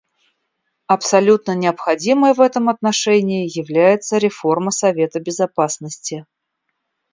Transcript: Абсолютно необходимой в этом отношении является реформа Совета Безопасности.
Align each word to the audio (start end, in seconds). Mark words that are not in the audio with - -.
Абсолютно 0.87 1.51
необходимой 1.53 2.33
в 2.33 2.41
этом 2.41 2.69
отношении 2.69 3.45
является 3.47 4.17
реформа 4.17 4.71
Совета 4.71 5.19
Безопасности. 5.19 6.25